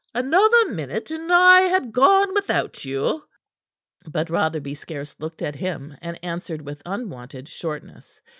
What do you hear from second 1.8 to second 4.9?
gone without you." But Rotherby